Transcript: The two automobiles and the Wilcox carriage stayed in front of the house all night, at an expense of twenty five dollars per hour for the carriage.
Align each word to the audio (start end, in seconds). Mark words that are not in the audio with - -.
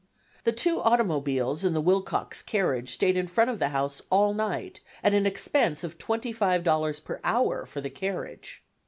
The 0.45 0.51
two 0.51 0.81
automobiles 0.81 1.63
and 1.63 1.75
the 1.75 1.79
Wilcox 1.79 2.41
carriage 2.41 2.91
stayed 2.91 3.15
in 3.15 3.27
front 3.27 3.51
of 3.51 3.59
the 3.59 3.69
house 3.69 4.01
all 4.09 4.33
night, 4.33 4.79
at 5.03 5.13
an 5.13 5.27
expense 5.27 5.83
of 5.83 5.99
twenty 5.99 6.31
five 6.33 6.63
dollars 6.63 6.99
per 6.99 7.19
hour 7.23 7.67
for 7.67 7.81
the 7.81 7.91
carriage. 7.91 8.63